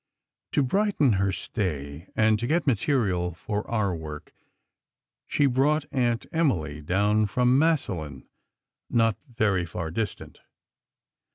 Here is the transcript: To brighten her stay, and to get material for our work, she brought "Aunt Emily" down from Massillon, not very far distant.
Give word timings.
To 0.53 0.63
brighten 0.63 1.13
her 1.21 1.31
stay, 1.31 2.07
and 2.15 2.39
to 2.39 2.47
get 2.47 2.65
material 2.65 3.35
for 3.35 3.69
our 3.69 3.95
work, 3.95 4.33
she 5.27 5.45
brought 5.45 5.85
"Aunt 5.91 6.25
Emily" 6.31 6.81
down 6.81 7.27
from 7.27 7.59
Massillon, 7.59 8.27
not 8.89 9.15
very 9.29 9.63
far 9.67 9.91
distant. 9.91 10.39